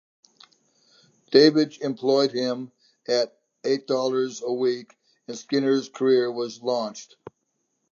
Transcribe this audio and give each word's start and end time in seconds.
Davidge 1.29 1.77
employed 1.81 2.31
him 2.31 2.71
at 3.07 3.39
eight 3.63 3.85
dollars 3.85 4.41
a 4.43 4.51
week, 4.51 4.97
and 5.27 5.37
Skinner's 5.37 5.89
career 5.89 6.31
was 6.31 6.59
launched. 6.59 7.17